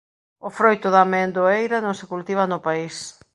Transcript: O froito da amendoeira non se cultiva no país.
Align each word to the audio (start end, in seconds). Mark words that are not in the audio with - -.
O 0.47 0.49
froito 0.57 0.87
da 0.91 1.01
amendoeira 1.03 1.77
non 1.85 1.95
se 1.99 2.09
cultiva 2.13 2.43
no 2.51 2.59
país. 2.67 2.95